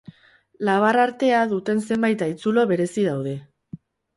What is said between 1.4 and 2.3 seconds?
duten zenbait